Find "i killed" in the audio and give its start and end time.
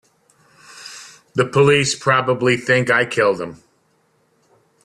2.89-3.39